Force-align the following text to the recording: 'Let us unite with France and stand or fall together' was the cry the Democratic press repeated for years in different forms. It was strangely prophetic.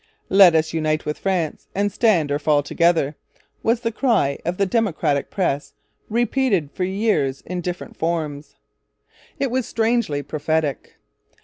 'Let 0.29 0.55
us 0.55 0.73
unite 0.73 1.05
with 1.05 1.19
France 1.19 1.67
and 1.75 1.91
stand 1.91 2.31
or 2.31 2.39
fall 2.39 2.63
together' 2.63 3.15
was 3.61 3.81
the 3.81 3.91
cry 3.91 4.39
the 4.43 4.65
Democratic 4.65 5.29
press 5.29 5.73
repeated 6.09 6.71
for 6.71 6.85
years 6.85 7.41
in 7.45 7.61
different 7.61 7.95
forms. 7.95 8.55
It 9.39 9.51
was 9.51 9.67
strangely 9.67 10.23
prophetic. 10.23 10.95